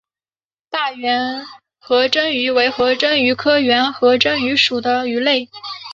[0.71, 1.45] 大圆
[1.79, 5.47] 颌针鱼为颌针鱼科圆颌针鱼属的鱼类。